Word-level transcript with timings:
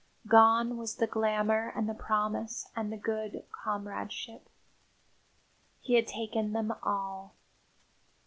Gone 0.25 0.77
was 0.77 0.95
the 0.95 1.05
glamour 1.05 1.71
and 1.75 1.87
the 1.87 1.93
promise 1.93 2.67
and 2.75 2.91
the 2.91 2.97
good 2.97 3.43
comradeship. 3.51 4.49
He 5.79 5.93
had 5.93 6.07
taken 6.07 6.53
them 6.53 6.73
all. 6.81 7.35